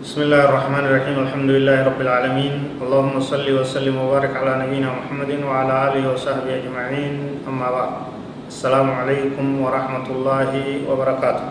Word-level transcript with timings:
بسم 0.00 0.32
الله 0.32 0.42
الرحمن 0.48 0.84
الرحيم 0.88 1.16
الحمد 1.28 1.50
لله 1.60 1.78
رب 1.92 2.00
العالمين 2.00 2.80
اللهم 2.80 3.20
صل 3.20 3.44
وسلم 3.44 3.92
وبارك 4.00 4.32
على 4.32 4.64
نبينا 4.64 4.88
محمد 4.88 5.44
وعلى 5.44 5.74
آله 5.92 6.04
وصحبه 6.16 6.48
أجمعين 6.48 7.44
أما 7.44 7.68
بعد 7.68 7.92
السلام 8.48 8.88
عليكم 8.88 9.46
ورحمة 9.60 10.06
الله 10.08 10.52
وبركاته 10.88 11.46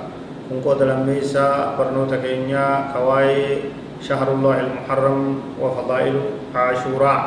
كن 0.49 0.57
قد 0.65 0.81
لميسا 0.81 1.77
برنوتا 1.77 2.25
كينيا 2.25 2.89
كواي 2.97 3.69
شهر 4.01 4.27
الله 4.33 4.57
المحرم 4.65 5.19
وفضائل 5.61 6.15
عاشوراء 6.57 7.21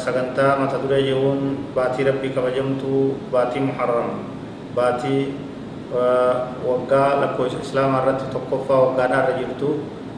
سغنتا 0.00 0.48
متدري 0.56 1.12
يون 1.12 1.68
باتي 1.76 2.08
ربي 2.08 2.32
كبجمتو 2.32 3.28
باتي 3.28 3.60
محرم 3.60 4.08
باتي 4.72 5.48
lakkoofsa 5.88 7.58
islaamaa 7.64 8.02
irratti 8.02 8.24
tokkoffaa 8.32 8.80
waggaadhaa 8.80 9.22
irra 9.24 9.38
jirtu 9.38 9.68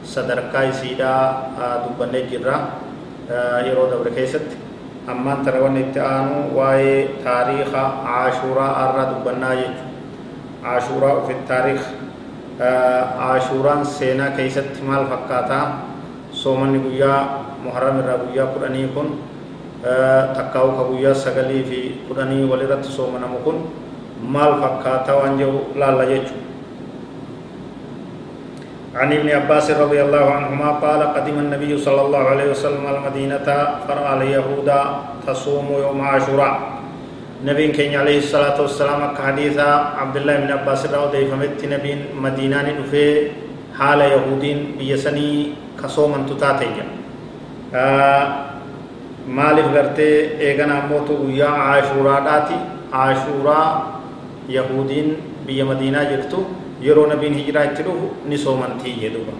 sadarkaa 0.03 0.63
isiidhaa 0.71 1.85
dubbannee 1.85 2.21
jirra 2.31 2.57
yeroo 3.65 3.87
dabre 3.91 4.11
keessatti 4.17 4.55
ammaan 5.07 5.45
tana 5.45 5.59
wanni 5.63 5.79
itti 5.87 5.99
aanu 5.99 6.35
waa'ee 6.57 6.97
taariika 7.23 7.81
aashuuraa 8.17 8.71
irraa 8.85 9.05
dubbannaa 9.13 9.55
jechuudha 9.61 10.69
aashuuraa 10.73 11.13
ofitti 11.21 11.47
taariika 11.47 11.85
aashuuraan 13.29 13.85
seenaa 13.85 14.31
keessatti 14.37 14.81
maal 14.89 15.05
fakkaataa 15.13 15.65
soomanni 16.41 16.79
guyyaa 16.85 17.19
muharram 17.63 17.99
irraa 18.03 18.17
guyyaa 18.25 18.47
kudhanii 18.53 18.87
kun 18.97 19.09
takkaa'u 20.37 20.69
ka 20.77 20.83
guyyaa 20.91 21.13
sagalii 21.23 21.63
fi 21.69 21.79
kudhanii 22.07 22.43
walirratti 22.51 22.91
soomanamu 22.97 23.37
kun 23.47 23.57
maal 24.35 24.53
fakkaataa 24.61 25.15
waan 25.21 25.37
jedhu 25.41 25.59
laalla 25.75 26.05
jechuudha 26.11 26.49
عن 28.95 29.13
ابن 29.13 29.29
عباس 29.29 29.71
رضي 29.71 30.01
الله 30.01 30.25
عنهما 30.31 30.69
قال 30.83 31.01
قدم 31.15 31.37
النبي 31.39 31.77
صلى 31.77 32.01
الله 32.01 32.19
عليه 32.19 32.47
وسلم 32.51 32.83
المدينة 32.83 33.47
فرأى 33.87 34.13
اليهود 34.17 34.69
تصوم 35.27 35.67
يوم 35.71 36.01
عاشوراء. 36.01 36.55
نبي 37.45 37.67
كين 37.71 37.95
عليه 37.95 38.17
الصلاة 38.17 38.61
والسلام 38.61 39.15
كحديث 39.17 39.57
عبد 39.97 40.15
الله 40.17 40.35
بن 40.35 40.49
عباس 40.51 40.85
رضي 40.93 41.25
فمت 41.25 41.65
نبي 41.65 41.91
مدينة 42.19 42.67
في 42.91 43.31
حال 43.79 43.99
يهودين 44.01 44.75
بيسني 44.77 45.55
كصوما 45.79 46.27
مالف 49.27 49.65
غرتي 49.75 50.11
ايغنا 50.41 50.85
موتو 50.91 51.29
يا 51.29 51.47
عاشوراء 51.47 52.19
داتي 52.23 52.59
عاشوراء 52.93 53.69
يهودين 54.49 55.07
بيا 55.47 55.63
مدينة 55.63 56.03
جرتو 56.03 56.41
yeroo 56.81 57.07
nabiin 57.13 57.33
hijiraa 57.39 57.63
itti 57.71 57.83
dhufu 57.87 58.07
ni 58.25 58.37
soomantii 58.37 58.95
jedhuba 59.01 59.33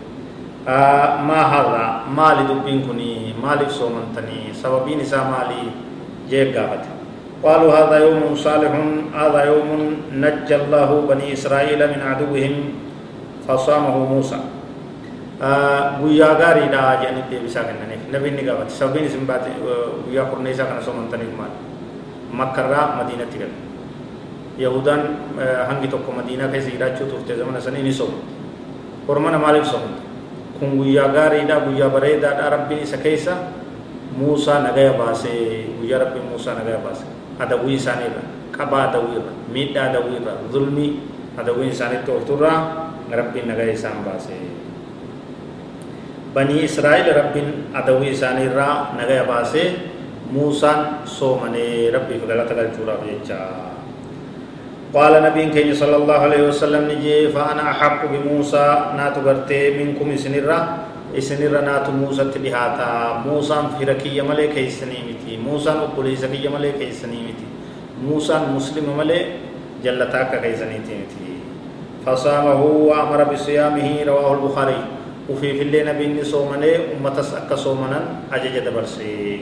maa 1.27 1.45
har'a 1.53 1.85
maali 2.17 2.47
dubbiin 2.49 2.81
kun 2.87 2.99
maaliif 3.43 3.71
soomantanii 3.81 4.53
sababiin 4.63 5.01
isaa 5.01 5.25
maali 5.35 5.71
jee 6.29 6.45
gaafate 6.57 6.89
قالوا 7.41 7.73
هذا 7.73 7.97
يوم 8.05 8.35
صالح 8.37 8.69
هذا 9.17 9.41
يوم 9.49 9.69
نجى 10.13 10.55
الله 10.61 10.89
بني 11.09 11.33
إسرائيل 11.33 11.81
من 11.93 12.01
عدوهم 12.09 12.55
فصامه 13.49 13.95
موسى 14.13 14.39
guyyaa 16.01 16.37
gaariidha 16.37 16.81
jedhanii 17.01 17.25
deebisaa 17.31 17.63
kennaniif 17.65 18.01
nabiin 18.13 18.35
ni 18.37 18.43
gaafate 18.45 18.69
sababiin 18.77 19.05
isin 19.09 19.25
baate 19.25 19.49
guyyaa 20.05 20.25
kurneessaa 20.29 20.69
kana 20.69 20.85
soomantaniif 20.85 21.33
maal 21.37 21.49
makkarraa 22.39 22.85
madiinatti 23.01 23.41
galu 23.41 23.55
yahudaan 24.63 25.01
hangi 25.67 25.87
tokko 25.93 26.11
madiinaa 26.17 26.47
keessa 26.53 26.71
jiraachuu 26.75 27.07
turte 27.11 27.33
zamana 27.39 27.61
sanii 27.61 27.83
ni 27.87 27.93
soomte 27.93 28.23
ormana 29.07 29.37
maaliif 29.43 29.65
soomte 29.71 30.01
kun 30.59 30.77
guyyaa 30.77 31.07
gaariidha 31.15 31.55
guyyaa 31.65 31.89
bareedaadha 31.95 32.49
rabbiin 32.55 32.83
isa 32.85 32.97
keessa 32.97 33.33
muusaa 34.17 34.59
nagaya 34.65 34.93
baasee 34.93 35.65
guyyaa 35.79 35.99
rabbiin 36.03 36.25
muusaa 36.29 36.53
nagaya 36.59 36.77
baase 36.85 37.05
adawwii 37.39 37.75
isaaniirra 37.81 38.23
qabaa 38.57 38.83
adawwiirra 38.89 39.31
miidhaa 39.53 39.85
adawwiirra 39.89 40.33
zulmii 40.53 40.91
adawwiin 41.41 41.71
isaaniitti 41.75 42.11
oofturraa 42.11 42.59
rabbiin 43.19 43.47
nagaya 43.51 43.73
isaan 43.77 44.03
baase 44.07 44.35
banii 46.35 46.63
israa'el 46.67 47.09
rabbiin 47.19 47.49
adawwii 47.73 48.11
isaaniirraa 48.15 48.75
nagaya 48.99 49.23
baasee 49.31 49.67
muusaan 50.31 50.79
soomanee 51.05 51.91
rabbiif 51.95 52.23
galata 52.27 52.53
galchuudhaaf 52.59 53.01
jechaa 53.07 53.70
قال 54.91 55.23
نبي 55.23 55.55
كي 55.55 55.71
صلى 55.71 56.03
الله 56.03 56.13
عليه 56.13 56.41
وسلم 56.51 56.91
نجي 56.91 57.31
فأنا 57.31 57.63
أحق 57.71 58.11
بموسى. 58.11 58.67
ناتو 58.99 59.23
غرتي 59.23 59.79
منكم 59.79 60.11
إسنرة. 60.11 60.59
إسنرة 61.15 61.59
ناتو 61.63 61.91
موسى 61.95 62.27
تبهاتا. 62.35 63.23
موسى 63.23 63.55
في 63.79 63.87
ركي 63.87 64.19
ملي 64.19 64.51
كي 64.51 64.67
سنيمتي. 64.67 65.39
موسى 65.39 65.71
أقولي 65.71 66.15
سكي 66.19 66.43
ملي 66.51 66.75
كي 66.75 66.91
سنيمتي. 66.91 67.47
موسى 68.03 68.35
مسلم 68.51 68.91
ملي 68.99 69.19
جلتاك 69.79 70.43
كي 70.43 70.59
سنيمتي. 70.59 71.07
فصامه 72.03 72.59
وأمر 72.59 73.23
بصيامه 73.31 73.87
رواه 74.03 74.33
البخاري. 74.33 74.79
وفي 75.31 75.53
في 75.55 75.61
الليل 75.71 75.87
نبي 75.87 76.23
صومني 76.23 76.99
أمة 76.99 77.15
أكا 77.15 77.55
صومنا 77.55 78.27
أجج 78.27 78.59
دبرسي. 78.67 79.39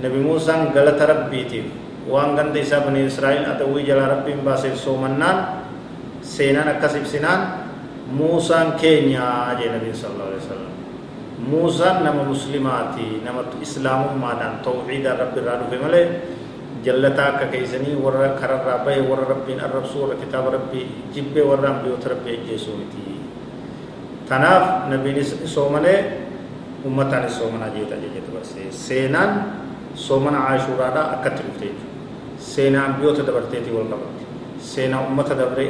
نبي 0.00 0.18
موسى 0.24 0.72
غلط 0.72 1.00
ربيتي. 1.02 1.62
Waan 2.10 2.36
ganda 2.38 2.58
isaa 2.60 2.80
bani 2.86 3.06
israa'el 3.10 3.44
adawwii 3.54 3.84
jala 3.88 4.08
rabbiin 4.14 4.40
baaseef 4.46 4.74
soomannaan 4.78 5.38
seenaan 6.22 6.68
akkas 6.78 6.94
ibsinaan 7.02 7.40
muusaan 8.18 8.78
keenya 8.80 9.54
jee 9.58 9.70
nabiin 9.74 9.94
sallallahu 9.94 10.28
alaihi 10.30 10.42
wasallam 10.46 10.72
muusaan 11.50 12.04
nama 12.06 12.22
muslimaati 12.24 13.20
nama 13.26 13.42
islaamummaadhaan 13.62 14.62
tawxiidaan 14.66 15.18
rabbi 15.22 15.38
irraa 15.42 15.58
dhufe 15.62 15.78
malee 15.84 16.04
jallataa 16.86 17.26
akka 17.34 17.46
keeysanii 17.52 17.96
warra 18.04 18.28
kararraa 18.40 18.78
bahe 18.86 19.00
warra 19.10 19.26
rabbiin 19.34 19.60
arrabsuu 19.66 20.02
warra 20.06 20.16
kitaaba 20.22 20.50
rabbii 20.56 20.84
jibbee 21.14 21.42
warra 21.50 21.68
ambiyoota 21.74 22.08
rabbii 22.14 22.34
ajjeesuu 22.38 22.76
miti 22.78 23.02
tanaaf 24.28 24.88
nabiin 24.94 25.18
soomanee 25.54 25.98
ummataanis 26.86 27.34
soomanaa 27.38 27.74
jeeta 27.76 27.96
jechuudha 28.02 28.42
seenaan 28.70 29.30
soomana 30.06 30.38
caashuuraadhaa 30.46 31.06
akkatti 31.18 31.42
dhufte 31.46 31.66
jechuudha 31.66 31.95
seenaa 32.52 32.84
ambiyoota 32.90 33.22
dabarteetii 33.28 33.74
wal 33.78 33.88
qabatti 33.92 34.24
seenaa 34.70 35.00
ummata 35.08 35.34
dabre 35.40 35.66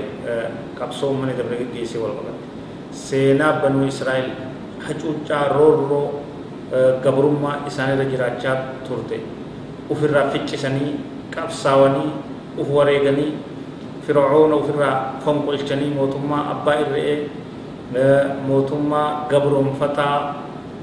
qabsoo 0.79 1.09
ummani 1.15 1.35
dabre 1.41 1.57
geggeessee 1.63 2.01
wal 2.05 2.15
qabatti 2.19 2.45
seenaa 3.07 3.53
banuu 3.63 3.87
israa'el 3.93 4.29
hacuuccaa 4.87 5.43
roorroo 5.57 6.07
gabrummaa 7.05 7.57
isaanirra 7.71 8.05
jiraachaa 8.13 8.57
turte 8.89 9.17
ufirraa 9.95 10.25
ficcisanii 10.35 10.93
qabsaawanii 11.35 12.09
uf 12.63 12.69
wareeganii 12.79 13.31
fircoona 14.07 14.57
ufirraa 14.63 14.97
fonqolchanii 15.25 15.91
mootummaa 15.99 16.43
abbaa 16.55 16.77
irre'ee 16.85 17.19
mootummaa 18.49 19.09
gabroonfataa 19.31 20.17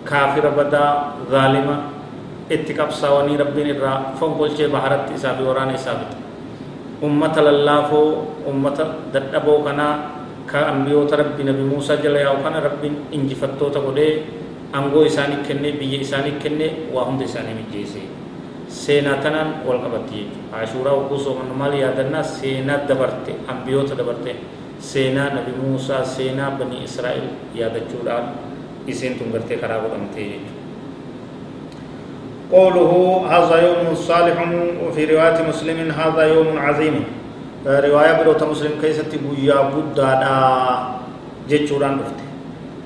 kaafira 0.10 0.52
badaa 0.60 0.92
zaalima 1.32 1.76
itti 2.50 2.74
qabsaawanii 2.74 3.38
rabbiin 3.38 3.68
irraa 3.76 3.98
fonqolchee 4.20 4.68
baharatti 4.68 5.14
isaa 5.20 5.34
fi 5.38 5.44
waraana 5.44 5.74
isaa 5.80 5.96
fixe 6.02 6.18
ummata 7.08 7.42
lallaafoo 7.48 8.08
ummata 8.52 8.84
dadhaboo 9.14 9.60
kanaa 9.68 9.94
ka 10.52 10.68
ambiyoota 10.72 11.16
rabbi 11.22 11.44
nabi 11.44 11.64
muusaa 11.72 11.98
jala 12.04 12.20
yaa'u 12.26 12.44
kana 12.44 12.60
rabbiin 12.68 12.96
injifattoota 13.12 13.80
godhee 13.80 14.24
angoo 14.74 15.04
isaanii 15.12 15.40
kennee 15.48 15.72
biyya 15.80 16.00
isaanii 16.06 16.36
kennee 16.44 16.72
waa 16.94 17.06
hunda 17.06 17.24
isaanii 17.26 17.54
mijjeesee. 17.60 18.08
Seenaa 18.68 19.18
tanaan 19.24 19.50
wal 19.68 19.80
qabatti 19.86 20.16
jechuudha. 20.16 20.58
Ashuuraa 20.64 20.94
oguu 20.94 21.20
soomannu 21.20 21.54
maal 21.54 21.74
yaadannaa? 21.74 22.24
Seenaa 22.24 22.80
dabarte 22.90 23.36
ambiyoota 23.48 23.96
dabarte. 23.98 24.36
Seenaa 24.80 25.30
nabi 25.36 25.52
muusaa 25.62 26.04
seenaa 26.16 26.52
bani 26.60 26.84
israa'el 26.84 27.28
yaadachuudhaan 27.60 28.26
isiin 28.88 29.20
tun 29.20 29.32
gartee 29.32 29.58
karaa 29.58 29.80
godhamtee 29.86 30.26
jechuudha 30.32 30.63
قوله 32.54 32.94
هذا 33.34 33.56
يوم 33.68 33.96
صالح 33.96 34.38
وفي 34.86 35.02
رواية 35.06 35.42
مسلم 35.50 35.92
هذا 35.92 36.24
يوم 36.24 36.54
عظيم. 36.54 36.96
رواية 37.66 38.14
بروت 38.24 38.44
مسلم 38.44 38.72
كيست 38.82 39.10
بويا 39.10 39.74
بودا 39.74 40.22
جتشوران 41.50 41.98
دفت 41.98 42.20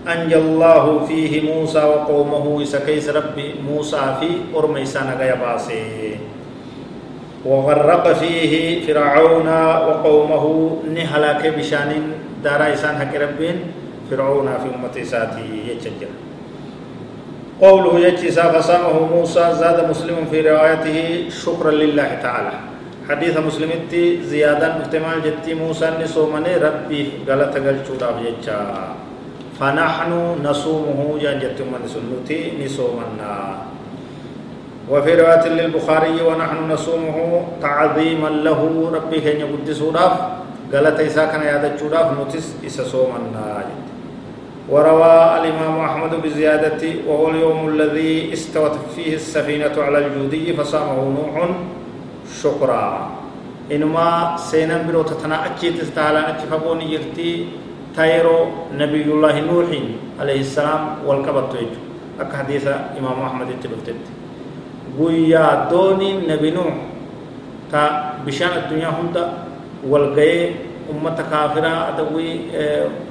أنجى 0.07 0.37
الله 0.37 1.05
فيه 1.07 1.33
موسى 1.51 1.83
وقومه 1.83 2.63
إسا 2.63 2.79
كيس 2.85 3.09
ربي 3.09 3.59
موسى 3.59 4.01
في 4.19 4.29
أرم 4.55 4.77
إسانا 4.77 5.19
غيا 5.19 5.35
باسي. 5.35 6.15
وغرق 7.45 8.05
فيه 8.13 8.87
فرعون 8.87 9.49
وقومه 9.87 10.45
نهلاك 10.95 11.43
بشان 11.57 11.89
دارا 12.43 12.73
إسان 12.73 12.95
حق 12.97 13.13
ربين 13.15 13.57
فرعون 14.11 14.47
في 14.63 14.67
أمة 14.75 14.95
إساتي 15.01 15.47
يتشجر. 15.67 16.26
قوله 17.61 17.99
يجلس 17.99 18.39
فصامه 18.39 19.15
موسى 19.15 19.53
زاد 19.59 19.89
مسلم 19.89 20.17
في 20.31 20.41
روايته 20.41 21.29
شكرا 21.29 21.71
لله 21.71 22.19
تعالى. 22.23 22.77
حديث 23.09 23.37
مسلم 23.39 23.71
زيادة 24.21 24.83
احتمال 24.83 25.23
جتي 25.23 25.53
موسى 25.53 25.91
نسومني 26.03 26.57
ربي 26.59 27.23
غلط 27.27 27.55
قلت 27.55 27.87
شورا 27.87 28.95
فنحن 29.59 30.11
نصومه 30.43 31.17
جانجت 31.21 31.59
من 31.61 31.81
سنتي 31.87 32.53
نصومنا 32.65 33.33
وفي 34.91 35.11
رواية 35.15 35.47
للبخاري 35.47 36.21
ونحن 36.21 36.71
نصومه 36.71 37.47
تعظيما 37.61 38.27
له 38.27 38.91
ربي 38.93 39.19
كان 39.19 39.39
يقدس 39.39 39.81
قالت 40.73 40.99
إسا 40.99 41.25
كان 41.25 41.41
يادة 41.41 41.79
نتس 42.19 42.47
إسا 42.67 42.83
صومنا 42.83 43.63
وروى 44.69 45.15
الإمام 45.39 45.75
أحمد 45.79 46.13
بزيادة 46.23 46.81
وهو 47.07 47.29
اليوم 47.29 47.59
الذي 47.67 48.33
استوت 48.33 48.75
فيه 48.95 49.15
السفينة 49.15 49.75
على 49.77 49.97
الجودي 50.05 50.53
فصامه 50.53 50.97
نوح 51.17 51.49
شكرا. 52.43 53.11
إنما 53.71 54.35
سينا 54.37 54.83
برو 54.87 55.01
تتنا 55.07 55.45
أجيت 55.45 55.79
استعلان 55.79 56.23
أجفقوني 56.35 56.93
يرتي 56.93 57.47
تايرو 57.95 58.71
نبي 58.75 59.03
الله 59.07 59.35
نوح 59.39 59.69
عليه 60.19 60.39
السلام 60.39 60.81
والكبت 61.07 61.51
يجو 61.55 61.79
أك 62.19 62.31
حديث 62.35 62.67
إمام 62.99 63.17
أحمد 63.27 63.47
التلفتت 63.49 64.17
guyyaa 64.97 65.69
dooniin 65.69 66.25
nabi 66.27 66.51
nuux 66.51 66.73
ta 67.71 68.17
bishaan 68.25 68.53
addunyaa 68.59 68.91
hunda 68.97 69.21
walgayee 69.91 70.66
ummata 70.91 71.23
kaafiraa 71.31 71.79
adawii 71.93 72.33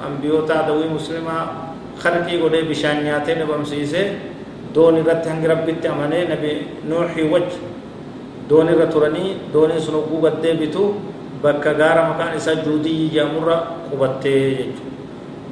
ambiyoota 0.07 0.55
adawii 0.65 0.89
muslimaa 0.99 1.43
khalqii 2.03 2.39
godhee 2.43 2.63
bishaan 2.71 3.05
nyaatee 3.05 3.37
dhabamsiisee 3.41 4.07
doon 4.75 4.99
irratti 5.03 5.29
hangi 5.29 5.47
rabbitti 5.53 5.89
amanee 5.95 6.25
nabi 6.33 6.51
nuuxii 6.89 7.29
waj 7.35 7.49
doon 8.51 8.69
irra 8.75 8.87
turanii 8.95 9.31
dooniin 9.53 9.81
sun 9.87 9.95
hogguu 9.99 10.21
gaddee 10.27 10.55
bitu 10.63 10.83
bakka 11.43 11.73
gaara 11.81 12.03
maqaan 12.11 12.37
isaa 12.41 12.59
juudiyyi 12.67 13.07
jedhamurra 13.15 13.57
qubattee 13.91 14.43
jechuudha 14.59 14.93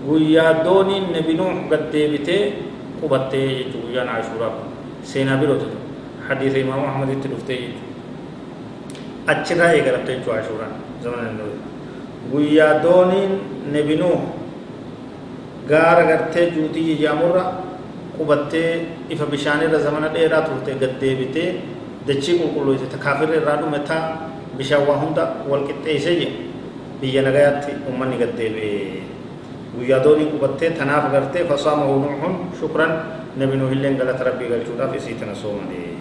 guyyaa 0.07 0.53
dooniin 0.67 1.07
nabi 1.17 1.33
nuux 1.41 1.57
gaddee 1.73 2.07
bitee 2.13 2.43
qubattee 3.01 3.47
jechuudha 3.59 3.87
guyyaan 3.87 4.09
ashuuraa 4.19 4.53
seenaa 5.13 5.41
biroota 5.43 5.85
حديث 6.29 6.55
إمام 6.65 6.85
أحمد 6.91 7.09
التلفتي 7.17 7.59
أجرا 9.29 9.67
يقرأت 9.79 10.09
جو 10.25 10.31
عاشورا 10.33 10.69
زمن 11.05 11.21
النبي 11.31 11.57
ويا 12.33 12.81
دونين 12.85 13.33
نبنو 13.75 14.13
غار 15.71 15.99
غرتي 16.09 16.43
جودي 16.55 16.95
جامورا 17.03 17.45
قبتي 18.19 18.65
إفا 19.13 19.27
بشاني 19.33 19.67
زمن 19.85 20.05
الإيرا 20.11 20.41
تلتي 20.47 20.73
قد 20.81 20.95
ديبتي 21.01 21.45
دچي 22.09 22.33
قلقلو 22.41 22.73
إذا 22.77 22.87
تكافر 22.95 23.29
الرادو 23.41 23.67
متا 23.75 23.99
بشاوا 24.59 24.95
هندا 25.03 25.25
والقطة 25.49 25.89
إسجي 25.97 26.29
بيا 27.01 27.23
نغايات 27.27 27.65
أمني 27.89 28.17
قد 28.21 28.33
ديبي 28.39 28.71
ويا 29.79 29.99
دونين 30.05 30.29
قبتي 30.43 30.69
تناف 30.79 31.05
غرتي 31.13 31.41
فصامه 31.49 31.89
نوح 32.03 32.21
شكرا 32.61 32.87
نبنو 33.41 33.67
هلين 33.73 33.95
غلط 34.01 34.21
ربي 34.27 34.45
غلطودا 34.53 34.87
في 34.93 34.99
سيتنا 35.05 35.35
سومني 35.35 35.94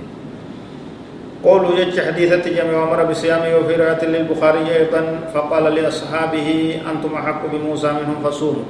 قولوا 1.43 1.75
يج 1.79 1.99
حديثة 1.99 2.45
جمع 2.55 2.71
عمر 2.81 3.03
بصيامه 3.03 3.51
وفي 3.57 3.75
رواية 3.75 4.05
للبخاري 4.05 4.63
أيضا 4.75 5.01
فقال 5.33 5.63
لأصحابه 5.75 6.79
أنتم 6.91 7.11
أحق 7.15 7.41
بموسى 7.51 7.87
منهم 7.87 8.23
فصوموا. 8.23 8.63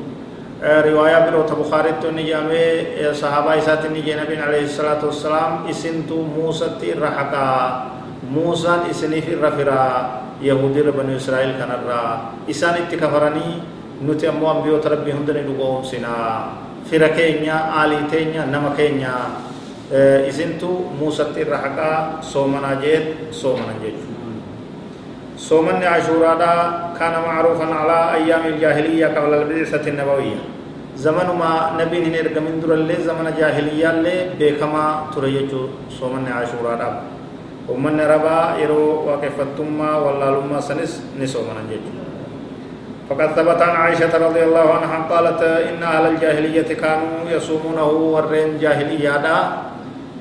رواية 0.64 1.30
بروت 1.30 1.52
بخاري 1.52 1.92
توني 2.02 2.24
جامع 2.24 2.58
صحابة 3.14 3.58
إسات 3.58 3.86
نبي 3.86 4.38
عليه 4.42 4.64
الصلاة 4.64 5.06
والسلام 5.06 5.70
إسنتو 5.70 6.18
موسى 6.18 6.98
رحقا. 6.98 7.52
موسى 8.34 8.90
إسني 8.90 9.22
في 9.22 9.34
الرفرا 9.38 9.82
يهودي 10.42 10.82
بني 10.82 11.16
إسرائيل 11.22 11.52
كان 11.60 11.72
الرا 11.78 12.04
إسان 12.50 12.74
اتكفرني 12.74 13.48
نتي 14.08 14.30
أمو 14.30 14.52
أنبيو 14.52 14.78
تربي 14.82 15.14
هندني 15.14 15.42
لقوم 15.46 15.84
سنا. 15.84 16.48
فركينيا 16.90 17.86
آلي 17.86 18.00
تينيا 18.12 18.50
نمكينيا. 18.50 19.16
Isintu 20.30 20.70
muusatti 21.00 21.40
irra 21.44 21.58
haqaa 21.66 21.98
soomanaa 22.32 22.76
jeet 22.84 23.06
soomanan 23.42 23.78
jechuudha 23.84 24.12
soomanni 25.48 25.86
ashuuraadhaa 25.96 26.96
kaana 26.98 27.18
macruufan 27.28 27.72
calaa 27.78 28.06
ayyaami 28.16 28.48
iljaahiliyyaa 28.56 29.12
qabla 29.16 29.36
albicsati 29.44 29.92
nabawiyya 30.00 30.42
zamanuma 31.04 31.50
nabiin 31.78 32.06
hin 32.08 32.16
ergamin 32.22 32.62
durallee 32.62 33.00
zamana 33.08 33.32
jaahiliyyaallee 33.40 34.20
beekamaa 34.40 34.92
ture 35.14 35.30
jechuu 35.36 35.66
soomanni 36.00 36.32
ashuuraadhaaf 36.42 36.96
ummanni 37.76 38.02
arabaa 38.08 38.56
yeroo 38.62 38.90
waaqeffattummaa 39.08 39.96
wallaalummaa 40.06 40.62
sanis 40.70 40.92
ni 41.20 41.28
soomanan 41.28 41.68
jechuudha 41.72 42.04
فقد 43.10 43.30
ثبت 43.36 43.62
عن 43.62 43.76
عائشة 43.76 44.14
رضي 44.18 44.44
الله 44.44 44.68
عنها 44.74 44.98
قالت 45.12 45.42
إن 45.44 45.84
أهل 45.84 46.06
الجاهلية 46.16 46.70
كانوا 46.76 47.28
يصومونه 47.28 47.88
ورين 47.88 48.60
جاهلية 48.60 49.18
دا 49.18 49.38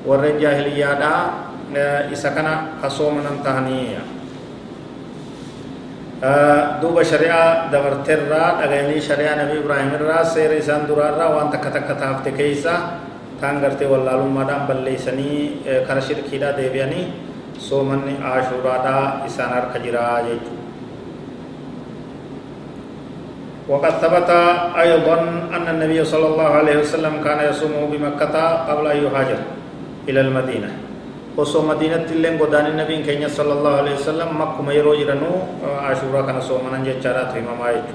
ورين 0.05 0.35
جاهلية 0.39 0.93
دا 0.99 1.13
إسكنا 2.11 2.83
خصومنا 2.83 3.29
انتهنية 3.39 4.01
دوب 6.81 7.03
شريعة 7.03 7.71
دبر 7.71 7.93
ترى 8.03 8.43
أغيني 8.63 9.01
شريعة 9.01 9.35
نبي 9.43 9.59
إبراهيم 9.63 9.91
را 10.03 10.23
سير 10.23 10.57
إسان 10.57 10.87
درار 10.87 11.15
را 11.19 11.27
وان 11.35 11.51
تكا 11.51 11.69
تكا 11.69 11.93
تافت 11.93 12.29
كيسا 12.35 12.75
تان 13.41 13.59
گرتي 13.63 13.85
واللالو 13.85 14.27
مدام 14.27 14.67
بلليساني 14.67 15.31
کرشير 15.87 16.17
كيدا 16.31 16.51
ديبياني 16.55 17.03
سومن 17.59 18.23
آشورا 18.23 18.75
دا 18.87 18.95
إسان 19.27 19.51
ارخجرا 19.51 20.21
جيجو 20.27 20.62
وقد 23.69 23.93
ثبت 24.03 24.29
أيضا 24.75 25.17
أن 25.55 25.65
النبي 25.73 25.99
صلى 26.05 26.27
الله 26.27 26.49
عليه 26.59 26.75
وسلم 26.83 27.13
كان 27.23 27.39
يصومه 27.49 27.81
بمكة 27.91 28.35
قبل 28.67 28.85
أن 28.87 28.97
يهاجر 29.07 29.39
إلى 30.09 30.21
المدينة. 30.21 30.69
مدينة 31.39 32.05
اللين 32.11 32.37
قدان 32.37 32.65
النبي 32.75 33.07
كينيا 33.07 33.27
صلى 33.27 33.53
الله 33.53 33.73
عليه 33.81 33.93
وسلم 33.97 34.29
مكة 34.37 34.61
ميرو 34.61 34.93
جرنو 34.93 35.33
عاشورا 35.65 36.21
كان 36.27 36.37
صومنا 36.41 36.83
جتشارات 36.85 37.33
إمام 37.33 37.59
آيت 37.73 37.87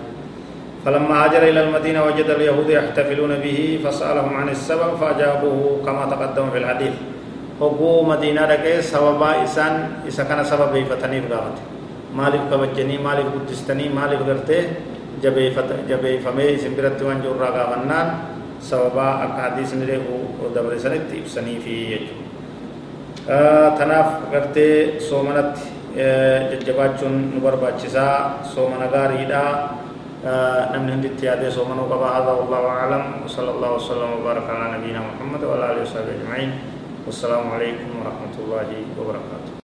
فلما 0.85 1.15
هاجر 1.25 1.43
إلى 1.53 1.61
المدينة 1.71 2.01
وجد 2.05 2.29
اليهود 2.31 2.69
يحتفلون 2.71 3.33
به 3.45 3.59
فسألهم 3.85 4.33
عن 4.37 4.49
السبب 4.49 4.91
فأجابوه 5.01 5.87
كما 5.87 6.03
تقدم 6.11 6.51
في 6.51 6.59
الحديث. 6.59 6.95
hogguu 7.59 8.07
madiinaa 8.07 8.47
dhaqee 8.47 8.79
sababaa 8.87 9.43
isaan 9.43 10.07
isa 10.07 10.23
kana 10.25 10.47
sababeeffataniif 10.47 11.25
gaafate 11.27 11.63
maaliif 12.15 12.45
kabajjanii 12.51 12.99
maaliif 13.07 13.33
guddistanii 13.35 13.89
maaliif 13.97 14.23
gartee 14.29 14.61
jabeeffamee 15.23 16.51
isin 16.53 16.77
biratti 16.77 17.05
waan 17.05 17.23
jiru 17.23 17.35
irraa 17.37 17.53
gaafannaan 17.59 18.09
sababaa 18.61 19.13
akka 19.25 19.41
hadiisni 19.47 19.87
reefu 19.87 20.51
dabre 20.55 20.79
sanitti 20.79 21.19
ibsaniifi 21.23 21.75
jechuudha 21.91 23.73
tanaaf 23.79 24.31
gartee 24.33 25.01
soomanatti 25.11 25.67
jajjabaachuun 26.51 27.17
nu 27.35 27.41
barbaachisaa 27.41 28.15
soomana 28.55 28.87
gaariidha 28.95 29.43
namni 30.73 30.93
hunditti 30.93 31.27
yaadee 31.27 31.51
soomanuu 31.51 31.89
qaba 31.93 32.15
hada 32.17 32.33
wallahu 32.41 32.69
aclam 32.77 33.05
الله 33.59 33.71
وسلم 33.77 34.11
وبارك 34.21 34.47
على 34.51 34.79
نبينا 34.79 35.01
محمد 35.01 35.45
وعلى 35.45 35.65
اله 35.73 35.83
وصحبه 35.83 36.13
اجمعين 36.19 36.51
والسلام 37.07 37.45
عليكم 37.51 37.89
ورحمه 38.01 38.35
الله 38.39 38.69
وبركاته 38.99 39.58